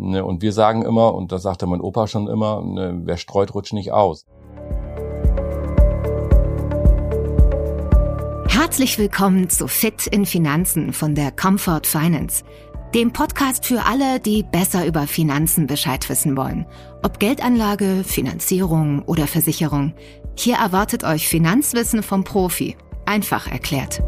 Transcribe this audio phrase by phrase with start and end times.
[0.00, 3.52] Ne, und wir sagen immer, und das sagte mein Opa schon immer, ne, wer streut,
[3.52, 4.26] rutscht nicht aus.
[8.46, 12.44] Herzlich willkommen zu Fit in Finanzen von der Comfort Finance,
[12.94, 16.64] dem Podcast für alle, die besser über Finanzen Bescheid wissen wollen.
[17.02, 19.94] Ob Geldanlage, Finanzierung oder Versicherung.
[20.36, 22.76] Hier erwartet euch Finanzwissen vom Profi.
[23.04, 24.00] Einfach erklärt.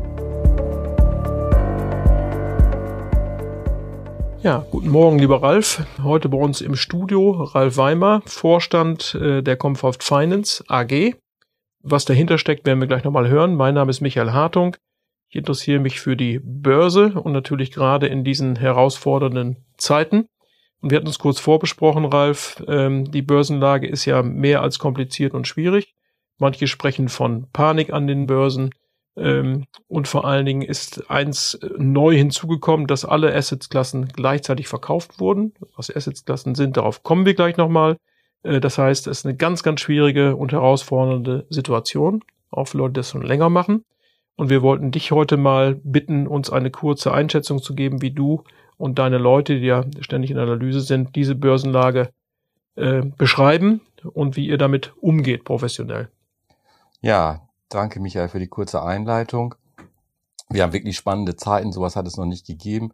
[4.43, 5.85] Ja, guten Morgen, lieber Ralf.
[6.03, 11.15] Heute bei uns im Studio Ralf Weimer, Vorstand äh, der Comfort Finance AG.
[11.83, 13.55] Was dahinter steckt, werden wir gleich nochmal hören.
[13.55, 14.79] Mein Name ist Michael Hartung.
[15.29, 20.25] Ich interessiere mich für die Börse und natürlich gerade in diesen herausfordernden Zeiten.
[20.81, 22.65] Und wir hatten uns kurz vorbesprochen, Ralf.
[22.67, 25.95] Ähm, die Börsenlage ist ja mehr als kompliziert und schwierig.
[26.39, 28.71] Manche sprechen von Panik an den Börsen.
[29.17, 35.21] Ähm, und vor allen Dingen ist eins äh, neu hinzugekommen, dass alle Assetsklassen gleichzeitig verkauft
[35.21, 35.55] wurden.
[35.77, 37.97] Was Assetsklassen sind, darauf kommen wir gleich nochmal.
[38.43, 42.95] Äh, das heißt, es ist eine ganz, ganz schwierige und herausfordernde Situation, auch für Leute,
[42.95, 43.85] die das schon länger machen.
[44.37, 48.45] Und wir wollten dich heute mal bitten, uns eine kurze Einschätzung zu geben, wie du
[48.79, 52.11] und deine Leute, die ja ständig in Analyse sind, diese Börsenlage
[52.77, 53.83] äh, beschreiben
[54.15, 56.09] und wie ihr damit umgeht professionell.
[57.03, 59.55] Ja, Danke, Michael, für die kurze Einleitung.
[60.49, 62.91] Wir haben wirklich spannende Zeiten, sowas hat es noch nicht gegeben.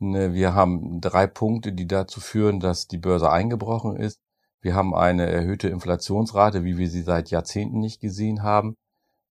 [0.00, 4.20] Ne, wir haben drei Punkte, die dazu führen, dass die Börse eingebrochen ist.
[4.60, 8.74] Wir haben eine erhöhte Inflationsrate, wie wir sie seit Jahrzehnten nicht gesehen haben.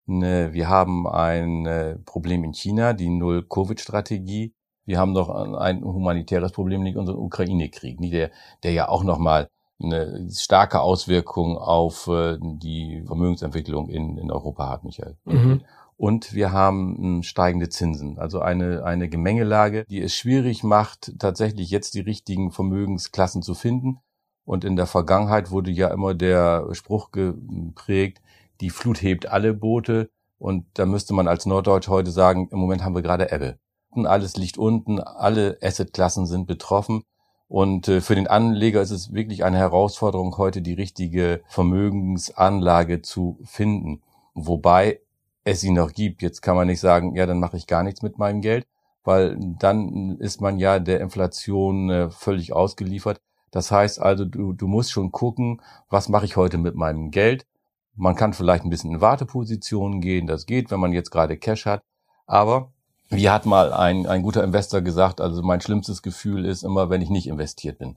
[0.05, 4.53] Ne, wir haben ein äh, Problem in China, die Null-Covid-Strategie.
[4.85, 8.31] Wir haben noch ein humanitäres Problem, nicht unseren Ukraine-Krieg, der,
[8.63, 9.49] der ja auch nochmal
[9.81, 15.17] eine starke Auswirkung auf äh, die Vermögensentwicklung in, in Europa hat, Michael.
[15.25, 15.61] Mhm.
[15.97, 21.69] Und wir haben hm, steigende Zinsen, also eine, eine Gemengelage, die es schwierig macht, tatsächlich
[21.69, 23.99] jetzt die richtigen Vermögensklassen zu finden.
[24.43, 28.21] Und in der Vergangenheit wurde ja immer der Spruch geprägt,
[28.61, 30.09] die Flut hebt alle Boote.
[30.37, 33.58] Und da müsste man als Norddeutsch heute sagen, im Moment haben wir gerade Ebbe.
[33.91, 37.03] Alles liegt unten, alle Assetklassen sind betroffen.
[37.48, 43.38] Und äh, für den Anleger ist es wirklich eine Herausforderung, heute die richtige Vermögensanlage zu
[43.44, 44.02] finden.
[44.33, 45.00] Wobei
[45.44, 46.22] es sie noch gibt.
[46.22, 48.67] Jetzt kann man nicht sagen, ja, dann mache ich gar nichts mit meinem Geld,
[49.04, 53.22] weil dann ist man ja der Inflation äh, völlig ausgeliefert.
[53.52, 57.45] Das heißt also, du, du musst schon gucken, was mache ich heute mit meinem Geld.
[57.95, 61.66] Man kann vielleicht ein bisschen in Wartepositionen gehen, das geht, wenn man jetzt gerade Cash
[61.66, 61.82] hat.
[62.26, 62.73] Aber
[63.10, 67.02] wie hat mal ein, ein guter Investor gesagt, also mein schlimmstes Gefühl ist immer, wenn
[67.02, 67.95] ich nicht investiert bin.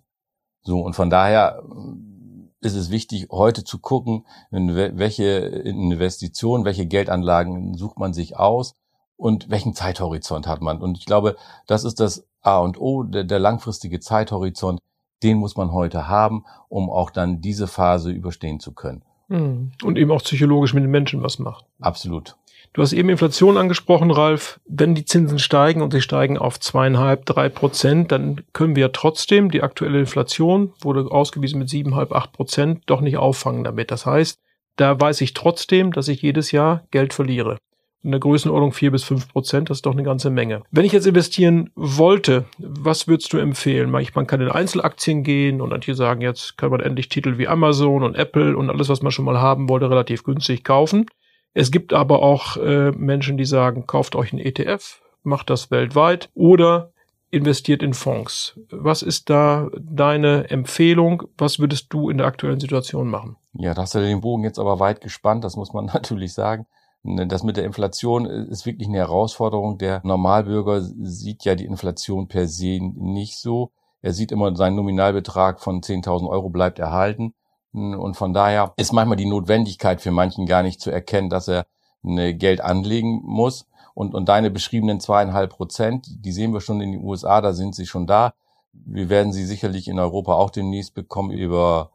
[0.62, 7.74] So, und von daher äh, ist es wichtig, heute zu gucken, welche Investitionen, welche Geldanlagen
[7.74, 8.74] sucht man sich aus
[9.16, 10.80] und welchen Zeithorizont hat man.
[10.80, 11.36] Und ich glaube,
[11.66, 14.80] das ist das A und O, der, der langfristige Zeithorizont,
[15.22, 19.02] den muss man heute haben, um auch dann diese Phase überstehen zu können.
[19.28, 19.72] Hm.
[19.82, 21.64] Und eben auch psychologisch mit den Menschen was macht.
[21.80, 22.36] Absolut.
[22.72, 24.60] Du hast eben Inflation angesprochen, Ralf.
[24.66, 29.50] Wenn die Zinsen steigen und sie steigen auf zweieinhalb, drei Prozent, dann können wir trotzdem
[29.50, 33.90] die aktuelle Inflation, wurde ausgewiesen mit siebeneinhalb, acht Prozent, doch nicht auffangen damit.
[33.90, 34.38] Das heißt,
[34.76, 37.56] da weiß ich trotzdem, dass ich jedes Jahr Geld verliere.
[38.04, 40.62] In der Größenordnung vier bis fünf Prozent, das ist doch eine ganze Menge.
[40.70, 43.90] Wenn ich jetzt investieren wollte, was würdest du empfehlen?
[43.90, 48.04] Man kann in Einzelaktien gehen und manche sagen, jetzt kann man endlich Titel wie Amazon
[48.04, 51.06] und Apple und alles, was man schon mal haben wollte, relativ günstig kaufen.
[51.54, 56.30] Es gibt aber auch äh, Menschen, die sagen, kauft euch einen ETF, macht das weltweit
[56.34, 56.92] oder
[57.30, 58.58] investiert in Fonds.
[58.70, 61.24] Was ist da deine Empfehlung?
[61.36, 63.36] Was würdest du in der aktuellen Situation machen?
[63.54, 66.66] Ja, da hast du den Bogen jetzt aber weit gespannt, das muss man natürlich sagen.
[67.04, 69.78] Das mit der Inflation ist wirklich eine Herausforderung.
[69.78, 73.70] Der Normalbürger sieht ja die Inflation per se nicht so.
[74.02, 77.34] Er sieht immer, sein Nominalbetrag von 10.000 Euro bleibt erhalten.
[77.72, 81.66] Und von daher ist manchmal die Notwendigkeit für manchen gar nicht zu erkennen, dass er
[82.02, 83.66] eine Geld anlegen muss.
[83.94, 87.74] Und, und deine beschriebenen zweieinhalb Prozent, die sehen wir schon in den USA, da sind
[87.74, 88.32] sie schon da.
[88.72, 91.32] Wir werden sie sicherlich in Europa auch demnächst bekommen.
[91.32, 91.90] Über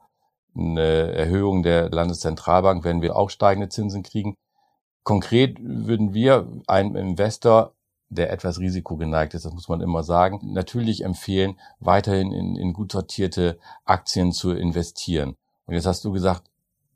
[0.56, 4.36] eine Erhöhung der Landeszentralbank werden wir auch steigende Zinsen kriegen.
[5.04, 7.74] Konkret würden wir einem Investor,
[8.10, 12.92] der etwas risikogeneigt ist, das muss man immer sagen, natürlich empfehlen, weiterhin in, in gut
[12.92, 15.36] sortierte Aktien zu investieren.
[15.66, 16.50] Und jetzt hast du gesagt,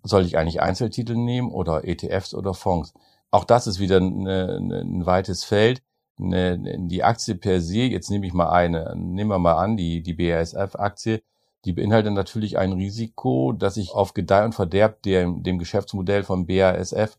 [0.03, 2.93] soll ich eigentlich Einzeltitel nehmen oder ETFs oder Fonds?
[3.31, 5.81] Auch das ist wieder eine, eine, ein weites Feld.
[6.19, 10.01] Eine, die Aktie per se, jetzt nehme ich mal eine, nehmen wir mal an, die,
[10.01, 11.21] die BASF-Aktie,
[11.65, 16.47] die beinhaltet natürlich ein Risiko, dass ich auf Gedeih und Verderb dem, dem Geschäftsmodell von
[16.47, 17.17] BASF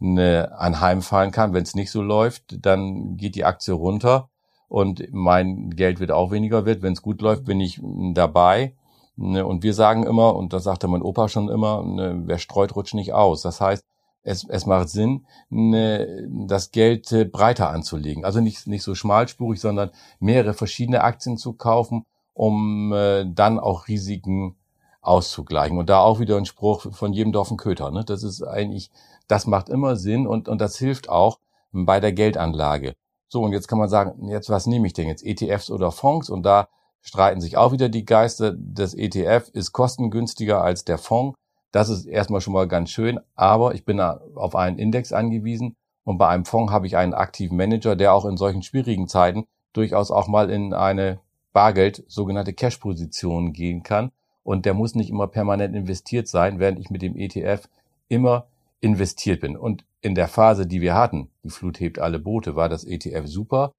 [0.00, 1.52] anheimfallen kann.
[1.54, 4.28] Wenn es nicht so läuft, dann geht die Aktie runter
[4.68, 6.82] und mein Geld wird auch weniger wert.
[6.82, 7.80] Wenn es gut läuft, bin ich
[8.14, 8.74] dabei.
[9.18, 12.76] Ne, und wir sagen immer, und das sagte mein Opa schon immer, ne, wer streut,
[12.76, 13.40] rutscht nicht aus.
[13.40, 13.82] Das heißt,
[14.22, 18.24] es, es macht Sinn, ne, das Geld äh, breiter anzulegen.
[18.24, 19.90] Also nicht, nicht so schmalspurig, sondern
[20.20, 22.04] mehrere verschiedene Aktien zu kaufen,
[22.34, 24.56] um äh, dann auch Risiken
[25.00, 25.78] auszugleichen.
[25.78, 27.90] Und da auch wieder ein Spruch von jedem Dorf ein Köter.
[27.90, 28.04] Ne?
[28.04, 28.90] Das ist eigentlich,
[29.28, 31.38] das macht immer Sinn und, und das hilft auch
[31.72, 32.96] bei der Geldanlage.
[33.28, 35.24] So, und jetzt kann man sagen, jetzt was nehme ich denn jetzt?
[35.24, 36.28] ETFs oder Fonds?
[36.28, 36.68] Und da
[37.06, 38.54] streiten sich auch wieder die Geister.
[38.58, 41.38] Das ETF ist kostengünstiger als der Fonds.
[41.72, 46.18] Das ist erstmal schon mal ganz schön, aber ich bin auf einen Index angewiesen und
[46.18, 50.10] bei einem Fonds habe ich einen aktiven Manager, der auch in solchen schwierigen Zeiten durchaus
[50.10, 51.20] auch mal in eine
[51.52, 54.10] Bargeld, sogenannte Cash-Position gehen kann.
[54.42, 57.68] Und der muss nicht immer permanent investiert sein, während ich mit dem ETF
[58.08, 58.46] immer
[58.80, 59.56] investiert bin.
[59.56, 63.26] Und in der Phase, die wir hatten, die Flut hebt alle Boote, war das ETF
[63.26, 63.72] super,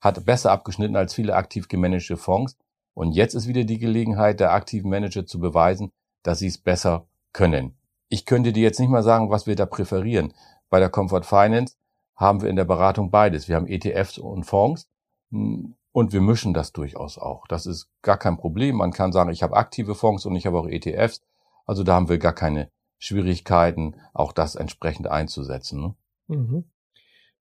[0.00, 2.56] hat besser abgeschnitten als viele aktiv gemanagte Fonds.
[2.96, 7.06] Und jetzt ist wieder die Gelegenheit der aktiven Manager zu beweisen, dass sie es besser
[7.34, 7.76] können.
[8.08, 10.32] Ich könnte dir jetzt nicht mal sagen, was wir da präferieren.
[10.70, 11.76] Bei der Comfort Finance
[12.14, 13.48] haben wir in der Beratung beides.
[13.48, 14.88] Wir haben ETFs und Fonds
[15.30, 17.46] und wir mischen das durchaus auch.
[17.48, 18.76] Das ist gar kein Problem.
[18.76, 21.20] Man kann sagen, ich habe aktive Fonds und ich habe auch ETFs.
[21.66, 25.82] Also da haben wir gar keine Schwierigkeiten, auch das entsprechend einzusetzen.
[25.82, 25.94] Ne?
[26.28, 26.64] Mhm.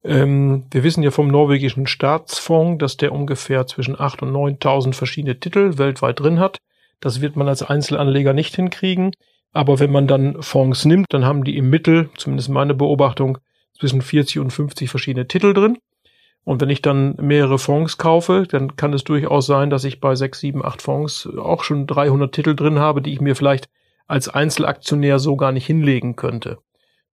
[0.05, 5.39] Ähm, wir wissen ja vom norwegischen Staatsfonds, dass der ungefähr zwischen 8.000 und 9.000 verschiedene
[5.39, 6.59] Titel weltweit drin hat.
[6.99, 9.11] Das wird man als Einzelanleger nicht hinkriegen.
[9.51, 13.39] Aber wenn man dann Fonds nimmt, dann haben die im Mittel, zumindest meine Beobachtung,
[13.77, 15.77] zwischen 40 und 50 verschiedene Titel drin.
[16.43, 20.13] Und wenn ich dann mehrere Fonds kaufe, dann kann es durchaus sein, dass ich bei
[20.13, 23.67] 6, 7, 8 Fonds auch schon 300 Titel drin habe, die ich mir vielleicht
[24.07, 26.59] als Einzelaktionär so gar nicht hinlegen könnte.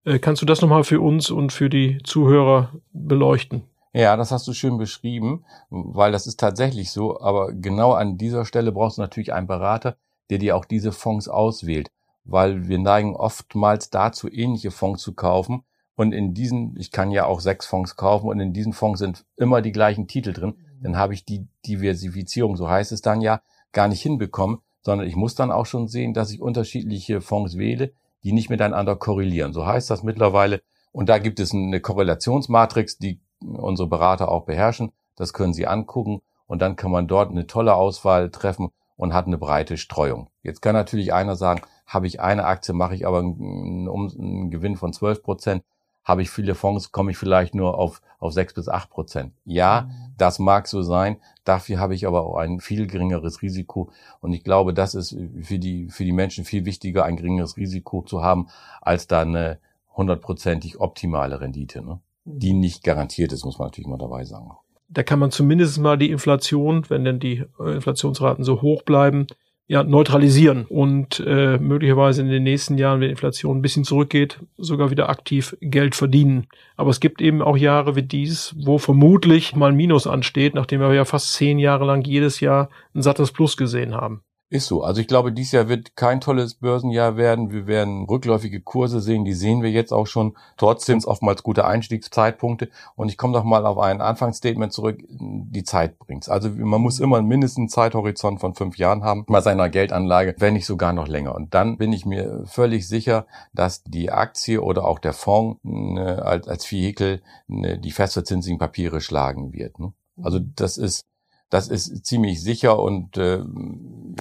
[0.05, 3.63] Äh, kannst du das nochmal für uns und für die Zuhörer beleuchten?
[3.93, 7.21] Ja, das hast du schön beschrieben, weil das ist tatsächlich so.
[7.21, 9.97] Aber genau an dieser Stelle brauchst du natürlich einen Berater,
[10.29, 11.91] der dir auch diese Fonds auswählt,
[12.25, 15.63] weil wir neigen oftmals dazu, ähnliche Fonds zu kaufen.
[15.95, 19.25] Und in diesen, ich kann ja auch sechs Fonds kaufen und in diesen Fonds sind
[19.37, 20.55] immer die gleichen Titel drin.
[20.81, 23.41] Dann habe ich die Diversifizierung, so heißt es dann ja,
[23.73, 27.93] gar nicht hinbekommen, sondern ich muss dann auch schon sehen, dass ich unterschiedliche Fonds wähle,
[28.23, 29.53] die nicht miteinander korrelieren.
[29.53, 30.61] So heißt das mittlerweile.
[30.91, 34.91] Und da gibt es eine Korrelationsmatrix, die unsere Berater auch beherrschen.
[35.15, 39.27] Das können Sie angucken und dann kann man dort eine tolle Auswahl treffen und hat
[39.27, 40.29] eine breite Streuung.
[40.41, 44.77] Jetzt kann natürlich einer sagen, habe ich eine Aktie, mache ich aber einen, einen Gewinn
[44.77, 45.63] von 12 Prozent,
[46.03, 49.33] habe ich viele Fonds, komme ich vielleicht nur auf, auf 6 bis 8 Prozent.
[49.45, 50.13] Ja, mhm.
[50.17, 51.17] das mag so sein.
[51.43, 53.91] Dafür habe ich aber auch ein viel geringeres Risiko.
[54.19, 58.01] Und ich glaube, das ist für die, für die Menschen viel wichtiger, ein geringeres Risiko
[58.01, 58.47] zu haben,
[58.81, 59.59] als da eine
[59.95, 61.99] hundertprozentig optimale Rendite, ne?
[62.25, 62.59] die mhm.
[62.59, 64.51] nicht garantiert ist, muss man natürlich mal dabei sagen.
[64.89, 69.27] Da kann man zumindest mal die Inflation, wenn denn die äh, Inflationsraten so hoch bleiben,
[69.67, 74.91] ja, neutralisieren und äh, möglicherweise in den nächsten Jahren, wenn Inflation ein bisschen zurückgeht, sogar
[74.91, 76.47] wieder aktiv Geld verdienen.
[76.75, 80.81] Aber es gibt eben auch Jahre wie dies, wo vermutlich mal ein Minus ansteht, nachdem
[80.81, 84.21] wir ja fast zehn Jahre lang jedes Jahr ein sattes Plus gesehen haben.
[84.53, 84.83] Ist so.
[84.83, 87.49] Also ich glaube, dieses Jahr wird kein tolles Börsenjahr werden.
[87.49, 90.37] Wir werden rückläufige Kurse sehen, die sehen wir jetzt auch schon.
[90.57, 92.69] Trotzdem sind oftmals gute Einstiegszeitpunkte.
[92.95, 94.99] Und ich komme doch mal auf ein Anfangsstatement zurück.
[95.09, 96.29] Die Zeit bringt's.
[96.29, 100.53] Also man muss immer mindestens einen Zeithorizont von fünf Jahren haben bei seiner Geldanlage, wenn
[100.53, 101.33] nicht sogar noch länger.
[101.33, 106.23] Und dann bin ich mir völlig sicher, dass die Aktie oder auch der Fonds ne,
[106.23, 109.79] als, als Vehikel ne, die festverzinsigen Papiere schlagen wird.
[109.79, 109.93] Ne?
[110.21, 111.07] Also das ist
[111.53, 113.43] das ist ziemlich sicher und äh,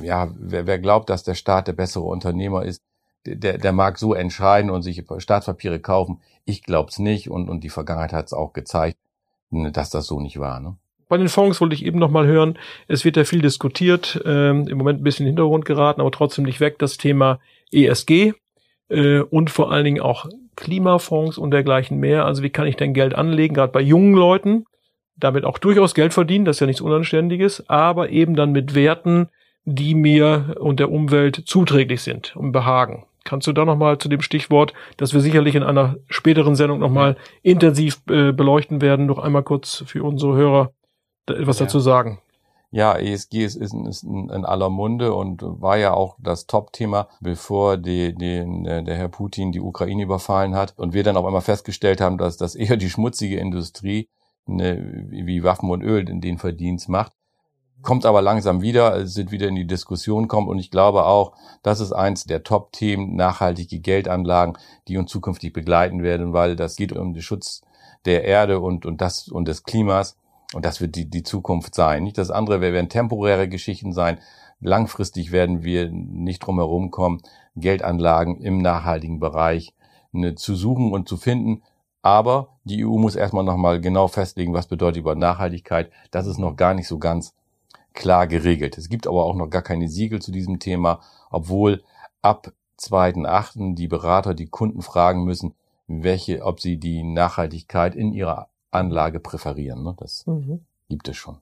[0.03, 2.83] ja, wer, wer glaubt, dass der Staat der bessere Unternehmer ist,
[3.25, 6.21] der, der mag so entscheiden und sich Staatspapiere kaufen.
[6.45, 8.99] Ich glaub's nicht und, und die Vergangenheit hat es auch gezeigt,
[9.51, 10.61] dass das so nicht war.
[10.61, 10.77] Ne?
[11.09, 14.69] Bei den Fonds wollte ich eben noch mal hören, es wird ja viel diskutiert, ähm,
[14.69, 18.35] im Moment ein bisschen in den Hintergrund geraten, aber trotzdem nicht weg, das Thema ESG
[18.91, 22.27] äh, und vor allen Dingen auch Klimafonds und dergleichen mehr.
[22.27, 24.67] Also wie kann ich denn Geld anlegen, gerade bei jungen Leuten,
[25.17, 29.29] damit auch durchaus Geld verdienen, das ist ja nichts Unanständiges, aber eben dann mit Werten,
[29.65, 33.05] die mir und der Umwelt zuträglich sind und behagen.
[33.25, 37.17] Kannst du da nochmal zu dem Stichwort, das wir sicherlich in einer späteren Sendung nochmal
[37.43, 40.73] intensiv äh, beleuchten werden, noch einmal kurz für unsere Hörer
[41.27, 41.67] etwas ja.
[41.67, 42.21] dazu sagen?
[42.73, 47.77] Ja, ESG ist, ist, ist in aller Munde und war ja auch das Top-Thema, bevor
[47.77, 52.01] die, die, der Herr Putin die Ukraine überfallen hat und wir dann auf einmal festgestellt
[52.01, 54.09] haben, dass das eher die schmutzige Industrie
[54.47, 57.13] ne, wie Waffen und Öl in den Verdienst macht.
[57.83, 61.33] Kommt aber langsam wieder, sind wieder in die Diskussion kommt und ich glaube auch,
[61.65, 64.57] das ist eins der Top-Themen, nachhaltige Geldanlagen,
[64.87, 67.63] die uns zukünftig begleiten werden, weil das geht um den Schutz
[68.05, 70.17] der Erde und, und das und des Klimas.
[70.55, 72.05] Und das wird die, die Zukunft sein.
[72.05, 74.19] Nicht das andere werden temporäre Geschichten sein.
[74.61, 77.23] Langfristig werden wir nicht drum herum kommen,
[77.57, 79.75] Geldanlagen im nachhaltigen Bereich
[80.13, 81.63] ne, zu suchen und zu finden.
[82.03, 85.91] Aber die EU muss erstmal nochmal genau festlegen, was bedeutet über Nachhaltigkeit.
[86.11, 87.35] Das ist noch gar nicht so ganz
[87.95, 88.77] klar geregelt.
[88.77, 91.83] Es gibt aber auch noch gar keine Siegel zu diesem Thema, obwohl
[92.21, 93.75] ab 2.8.
[93.75, 95.55] die Berater die Kunden fragen müssen,
[95.87, 99.85] welche, ob sie die Nachhaltigkeit in ihrer Anlage präferieren.
[99.85, 99.95] Ne?
[99.99, 100.65] Das mhm.
[100.89, 101.39] gibt es schon.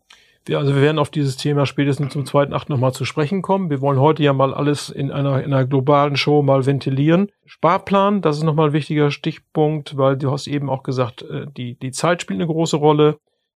[0.49, 3.69] Ja, also wir werden auf dieses Thema spätestens zum zweiten Acht nochmal zu sprechen kommen.
[3.69, 7.31] Wir wollen heute ja mal alles in einer, in einer globalen Show mal ventilieren.
[7.45, 11.75] Sparplan, das ist nochmal ein wichtiger Stichpunkt, weil du hast eben auch gesagt, äh, die,
[11.79, 13.19] die Zeit spielt eine große Rolle.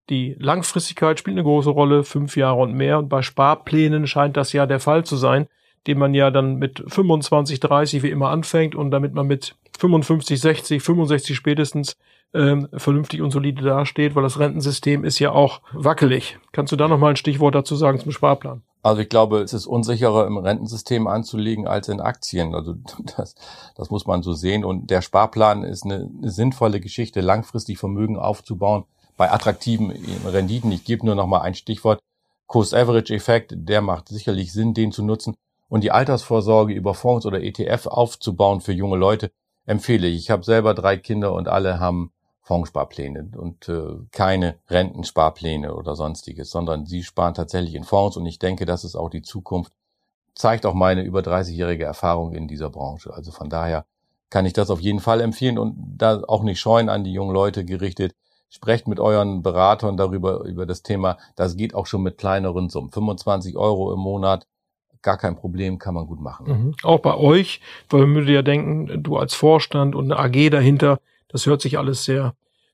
[0.09, 2.97] Die Langfristigkeit spielt eine große Rolle, fünf Jahre und mehr.
[2.97, 5.47] Und bei Sparplänen scheint das ja der Fall zu sein,
[5.85, 10.39] den man ja dann mit 25, 30 wie immer anfängt und damit man mit 55,
[10.39, 11.97] 60, 65 spätestens
[12.35, 16.37] ähm, vernünftig und solide dasteht, weil das Rentensystem ist ja auch wackelig.
[16.51, 18.61] Kannst du da noch mal ein Stichwort dazu sagen zum Sparplan?
[18.83, 22.53] Also ich glaube, es ist unsicherer im Rentensystem anzulegen als in Aktien.
[22.53, 22.75] Also
[23.17, 23.33] das,
[23.75, 24.63] das muss man so sehen.
[24.63, 28.85] Und der Sparplan ist eine, eine sinnvolle Geschichte, langfristig Vermögen aufzubauen
[29.17, 29.91] bei attraktiven
[30.25, 30.71] Renditen.
[30.71, 31.99] Ich gebe nur noch mal ein Stichwort.
[32.45, 35.35] Cost-Average-Effekt, der macht sicherlich Sinn, den zu nutzen.
[35.69, 39.31] Und die Altersvorsorge über Fonds oder ETF aufzubauen für junge Leute,
[39.65, 40.17] empfehle ich.
[40.17, 46.49] Ich habe selber drei Kinder und alle haben Fondssparpläne und äh, keine Rentensparpläne oder sonstiges,
[46.49, 49.71] sondern sie sparen tatsächlich in Fonds und ich denke, das ist auch die Zukunft.
[50.33, 53.13] Zeigt auch meine über 30-jährige Erfahrung in dieser Branche.
[53.13, 53.85] Also von daher
[54.29, 57.33] kann ich das auf jeden Fall empfehlen und da auch nicht scheuen an die jungen
[57.33, 58.15] Leute gerichtet.
[58.49, 61.17] Sprecht mit euren Beratern darüber, über das Thema.
[61.35, 62.91] Das geht auch schon mit kleineren Summen.
[62.91, 64.47] 25 Euro im Monat
[65.01, 66.47] gar kein Problem, kann man gut machen.
[66.47, 66.75] Mhm.
[66.83, 70.99] Auch bei euch, weil man würde ja denken, du als Vorstand und eine AG dahinter,
[71.27, 72.33] das hört sich alles sehr,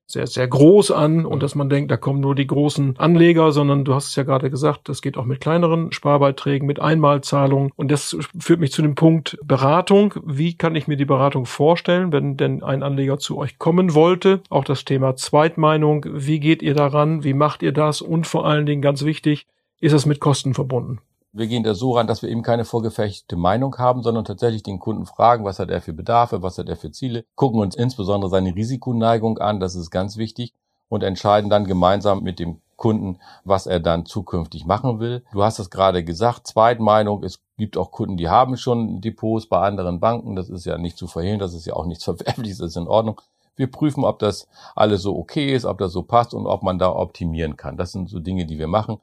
[0.10, 3.84] sehr, sehr groß an und dass man denkt, da kommen nur die großen Anleger, sondern
[3.84, 7.72] du hast es ja gerade gesagt, das geht auch mit kleineren Sparbeiträgen, mit Einmalzahlungen.
[7.76, 10.14] Und das führt mich zu dem Punkt Beratung.
[10.26, 14.42] Wie kann ich mir die Beratung vorstellen, wenn denn ein Anleger zu euch kommen wollte?
[14.50, 16.06] Auch das Thema Zweitmeinung.
[16.10, 17.26] Wie geht ihr daran?
[17.26, 18.02] Wie macht ihr das?
[18.02, 19.46] Und vor allen Dingen ganz wichtig,
[19.82, 21.00] ist es mit Kosten verbunden?
[21.34, 24.80] Wir gehen da so ran, dass wir eben keine vorgefechte Meinung haben, sondern tatsächlich den
[24.80, 28.30] Kunden fragen, was hat er für Bedarfe, was hat er für Ziele, gucken uns insbesondere
[28.30, 30.54] seine Risikoneigung an, das ist ganz wichtig,
[30.90, 35.24] und entscheiden dann gemeinsam mit dem Kunden, was er dann zukünftig machen will.
[35.34, 39.60] Du hast es gerade gesagt, Zweitmeinung, es gibt auch Kunden, die haben schon Depots bei
[39.60, 42.70] anderen Banken, das ist ja nicht zu verhehlen, das ist ja auch nichts Verwerfliches, das
[42.70, 43.20] ist in Ordnung.
[43.56, 46.78] Wir prüfen, ob das alles so okay ist, ob das so passt und ob man
[46.78, 47.76] da optimieren kann.
[47.76, 49.00] Das sind so Dinge, die wir machen.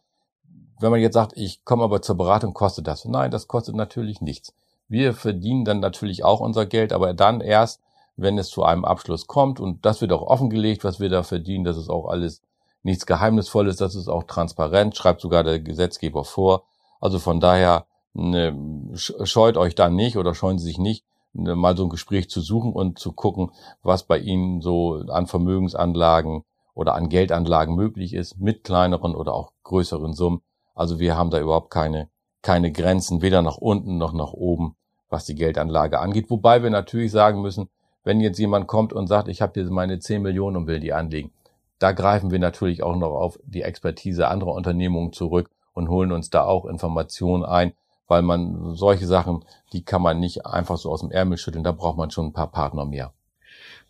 [0.84, 3.06] Wenn man jetzt sagt, ich komme aber zur Beratung, kostet das.
[3.06, 4.52] Nein, das kostet natürlich nichts.
[4.86, 7.80] Wir verdienen dann natürlich auch unser Geld, aber dann erst,
[8.18, 9.60] wenn es zu einem Abschluss kommt.
[9.60, 11.64] Und das wird auch offengelegt, was wir da verdienen.
[11.64, 12.42] Das ist auch alles
[12.82, 16.64] nichts Geheimnisvolles, das ist auch transparent, schreibt sogar der Gesetzgeber vor.
[17.00, 18.54] Also von daher ne,
[18.92, 22.42] scheut euch da nicht oder scheuen Sie sich nicht, ne, mal so ein Gespräch zu
[22.42, 28.38] suchen und zu gucken, was bei Ihnen so an Vermögensanlagen oder an Geldanlagen möglich ist,
[28.38, 30.42] mit kleineren oder auch größeren Summen.
[30.74, 32.08] Also wir haben da überhaupt keine,
[32.42, 34.76] keine Grenzen, weder nach unten noch nach oben,
[35.08, 36.30] was die Geldanlage angeht.
[36.30, 37.68] Wobei wir natürlich sagen müssen,
[38.02, 40.92] wenn jetzt jemand kommt und sagt, ich habe hier meine 10 Millionen und will die
[40.92, 41.32] anlegen,
[41.78, 46.30] da greifen wir natürlich auch noch auf die Expertise anderer Unternehmungen zurück und holen uns
[46.30, 47.72] da auch Informationen ein,
[48.06, 51.72] weil man solche Sachen, die kann man nicht einfach so aus dem Ärmel schütteln, da
[51.72, 53.12] braucht man schon ein paar Partner mehr.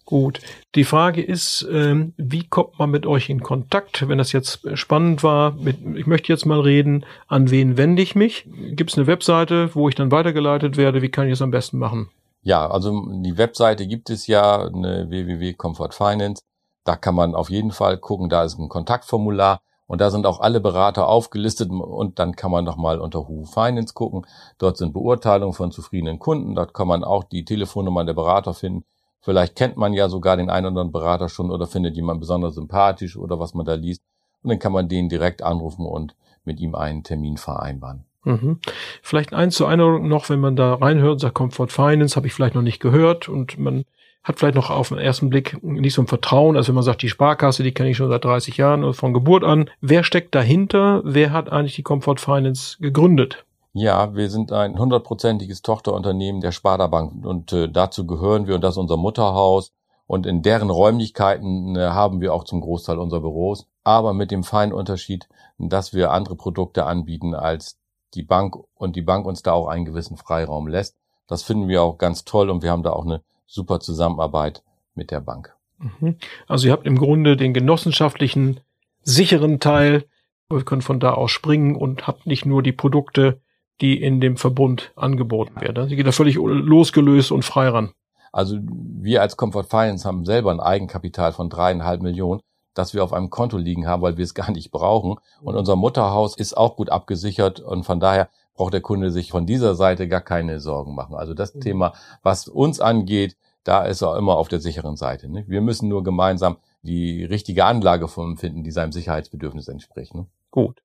[0.07, 0.41] Gut.
[0.75, 5.23] Die Frage ist, ähm, wie kommt man mit euch in Kontakt, wenn das jetzt spannend
[5.23, 5.53] war?
[5.53, 8.47] Mit, ich möchte jetzt mal reden, an wen wende ich mich?
[8.73, 11.01] Gibt es eine Webseite, wo ich dann weitergeleitet werde?
[11.01, 12.11] Wie kann ich es am besten machen?
[12.43, 16.43] Ja, also die Webseite gibt es ja, eine www.comfortfinance.
[16.85, 20.41] Da kann man auf jeden Fall gucken, da ist ein Kontaktformular und da sind auch
[20.41, 24.27] alle Berater aufgelistet und dann kann man nochmal unter Who Finance gucken.
[24.59, 28.85] Dort sind Beurteilungen von zufriedenen Kunden, dort kann man auch die Telefonnummer der Berater finden
[29.25, 32.57] Vielleicht kennt man ja sogar den einen oder anderen Berater schon oder findet jemand besonders
[32.57, 34.03] sympathisch oder was man da liest.
[34.43, 36.15] Und dann kann man den direkt anrufen und
[36.45, 38.05] mit ihm einen Termin vereinbaren.
[38.25, 38.59] Mhm.
[39.01, 42.55] Vielleicht eins zur Erinnerung noch, wenn man da reinhört sagt Comfort Finance, habe ich vielleicht
[42.55, 43.87] noch nicht gehört und man
[44.23, 47.01] hat vielleicht noch auf den ersten Blick nicht so ein Vertrauen, als wenn man sagt,
[47.01, 49.71] die Sparkasse, die kenne ich schon seit 30 Jahren oder von Geburt an.
[49.81, 51.01] Wer steckt dahinter?
[51.03, 53.47] Wer hat eigentlich die Comfort Finance gegründet?
[53.77, 58.61] Ja, wir sind ein hundertprozentiges Tochterunternehmen der Sparda Bank und äh, dazu gehören wir und
[58.61, 59.73] das ist unser Mutterhaus
[60.07, 64.45] und in deren Räumlichkeiten äh, haben wir auch zum Großteil unser Büros, aber mit dem
[64.45, 65.29] feinen Unterschied,
[65.59, 67.81] dass wir andere Produkte anbieten als
[68.15, 70.97] die Bank und die Bank uns da auch einen gewissen Freiraum lässt.
[71.27, 74.63] Das finden wir auch ganz toll und wir haben da auch eine super Zusammenarbeit
[74.95, 75.57] mit der Bank.
[75.79, 76.17] Mhm.
[76.47, 78.61] Also ihr habt im Grunde den genossenschaftlichen
[79.03, 80.05] sicheren Teil.
[80.49, 83.41] Wir können von da aus springen und habt nicht nur die Produkte,
[83.81, 85.89] die in dem Verbund angeboten werden.
[85.89, 87.93] Sie geht da völlig losgelöst und frei ran.
[88.33, 92.41] Also wir als Comfort Finance haben selber ein Eigenkapital von dreieinhalb Millionen,
[92.75, 95.17] das wir auf einem Konto liegen haben, weil wir es gar nicht brauchen.
[95.41, 99.47] Und unser Mutterhaus ist auch gut abgesichert und von daher braucht der Kunde sich von
[99.47, 101.15] dieser Seite gar keine Sorgen machen.
[101.15, 101.61] Also das mhm.
[101.61, 105.31] Thema, was uns angeht, da ist er immer auf der sicheren Seite.
[105.31, 105.45] Ne?
[105.47, 110.15] Wir müssen nur gemeinsam die richtige Anlageform finden, die seinem Sicherheitsbedürfnis entspricht.
[110.15, 110.27] Ne?
[110.51, 110.83] Gut.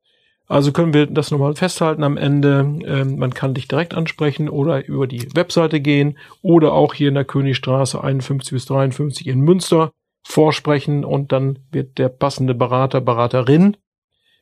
[0.49, 2.79] Also können wir das nochmal festhalten am Ende.
[2.85, 7.15] Ähm, man kann dich direkt ansprechen oder über die Webseite gehen oder auch hier in
[7.15, 9.91] der Königstraße 51 bis 53 in Münster
[10.27, 13.77] vorsprechen und dann wird der passende Berater, Beraterin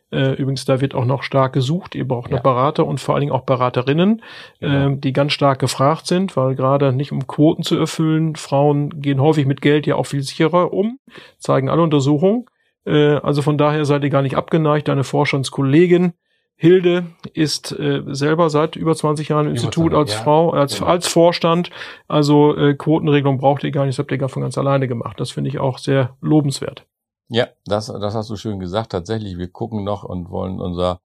[0.09, 1.93] äh, übrigens, da wird auch noch stark gesucht.
[1.93, 2.43] Ihr braucht noch ja.
[2.43, 4.21] Berater und vor allen Dingen auch Beraterinnen,
[4.59, 4.89] genau.
[4.89, 9.21] äh, die ganz stark gefragt sind, weil gerade nicht um Quoten zu erfüllen, Frauen gehen
[9.21, 10.99] häufig mit Geld ja auch viel sicherer um,
[11.39, 12.45] zeigen alle Untersuchungen.
[12.87, 14.87] Äh, also von daher seid ihr gar nicht abgeneigt.
[14.87, 16.13] Deine Vorstandskollegin
[16.59, 20.87] Hilde ist äh, selber seit über 20 Jahren im Institut als ja, Frau, als, genau.
[20.87, 21.69] als Vorstand.
[22.07, 25.19] Also äh, Quotenregelung braucht ihr gar nicht, das habt ihr gar von ganz alleine gemacht.
[25.19, 26.87] Das finde ich auch sehr lobenswert.
[27.29, 28.91] Ja, das, das hast du schön gesagt.
[28.91, 30.99] Tatsächlich, wir gucken noch und wollen unser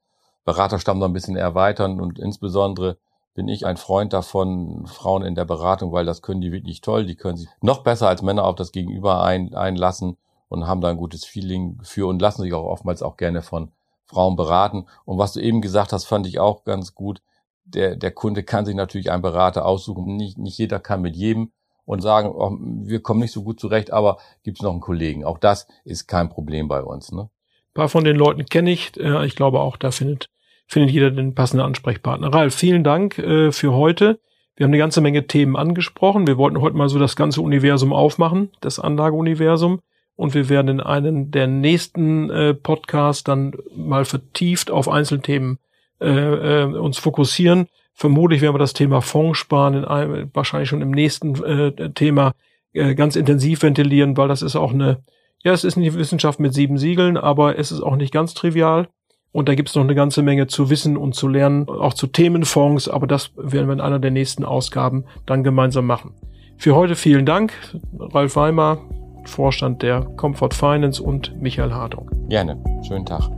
[0.47, 2.97] Beraterstamm noch ein bisschen erweitern und insbesondere
[3.35, 7.05] bin ich ein Freund davon, Frauen in der Beratung, weil das können die wirklich toll.
[7.05, 10.17] Die können sich noch besser als Männer auf das Gegenüber ein, einlassen
[10.53, 13.73] und haben da ein gutes Feeling für und lassen sich auch oftmals auch gerne von
[14.05, 14.87] Frauen beraten.
[15.05, 17.23] Und was du eben gesagt hast, fand ich auch ganz gut.
[17.65, 20.17] Der, der Kunde kann sich natürlich einen Berater aussuchen.
[20.17, 21.53] Nicht, nicht jeder kann mit jedem
[21.85, 22.57] und sagen, oh,
[22.87, 25.25] wir kommen nicht so gut zurecht, aber gibt es noch einen Kollegen.
[25.25, 27.13] Auch das ist kein Problem bei uns.
[27.13, 27.23] Ne?
[27.23, 28.97] Ein paar von den Leuten kenne ich.
[28.99, 30.29] Äh, ich glaube auch, da findet,
[30.67, 32.33] findet jeder den passenden Ansprechpartner.
[32.33, 34.21] Ralf, vielen Dank äh, für heute.
[34.57, 36.27] Wir haben eine ganze Menge Themen angesprochen.
[36.27, 39.81] Wir wollten heute mal so das ganze Universum aufmachen, das Anlageuniversum.
[40.23, 45.59] Und wir werden in einem der nächsten äh, Podcasts dann mal vertieft auf Einzelthemen
[46.00, 47.67] äh, äh, uns fokussieren.
[47.93, 52.35] Vermutlich werden wir das Thema Fondssparen in einem, wahrscheinlich schon im nächsten äh, Thema
[52.73, 55.03] äh, ganz intensiv ventilieren, weil das ist auch eine,
[55.42, 58.87] ja, es ist eine Wissenschaft mit sieben Siegeln, aber es ist auch nicht ganz trivial.
[59.33, 62.07] Und da gibt es noch eine ganze Menge zu wissen und zu lernen, auch zu
[62.07, 66.14] Themenfonds, aber das werden wir in einer der nächsten Ausgaben dann gemeinsam machen.
[66.59, 67.53] Für heute vielen Dank,
[67.99, 68.79] Ralf Weimer,
[69.25, 72.11] Vorstand der Comfort Finance und Michael Hartung.
[72.29, 72.57] Gerne.
[72.87, 73.31] Schönen Tag.